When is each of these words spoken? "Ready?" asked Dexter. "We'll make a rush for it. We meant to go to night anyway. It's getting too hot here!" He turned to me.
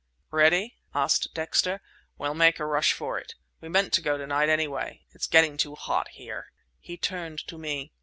"Ready?" 0.31 0.77
asked 0.95 1.31
Dexter. 1.35 1.79
"We'll 2.17 2.33
make 2.33 2.59
a 2.59 2.65
rush 2.65 2.91
for 2.91 3.19
it. 3.19 3.35
We 3.61 3.69
meant 3.69 3.93
to 3.93 4.01
go 4.01 4.17
to 4.17 4.25
night 4.25 4.49
anyway. 4.49 5.03
It's 5.11 5.27
getting 5.27 5.57
too 5.57 5.75
hot 5.75 6.07
here!" 6.09 6.51
He 6.79 6.97
turned 6.97 7.37
to 7.49 7.59
me. 7.59 7.91